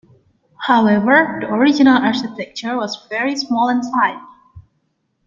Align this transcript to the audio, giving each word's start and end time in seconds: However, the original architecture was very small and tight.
However, 0.61 1.37
the 1.41 1.53
original 1.53 1.95
architecture 1.95 2.75
was 2.75 3.05
very 3.11 3.35
small 3.35 3.69
and 3.69 3.83
tight. 3.83 4.19